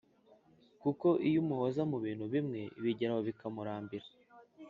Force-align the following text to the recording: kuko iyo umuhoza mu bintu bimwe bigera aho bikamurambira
kuko 0.81 1.07
iyo 1.27 1.37
umuhoza 1.43 1.81
mu 1.91 1.97
bintu 2.05 2.25
bimwe 2.33 2.61
bigera 2.83 3.11
aho 3.13 3.21
bikamurambira 3.27 4.07